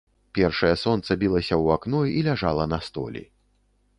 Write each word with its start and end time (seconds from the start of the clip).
Першае 0.37 0.71
сонца 0.83 1.17
білася 1.23 1.53
ў 1.63 1.77
акно 1.77 2.01
і 2.21 2.25
ляжала 2.31 2.65
на 2.73 2.79
столі. 2.87 3.23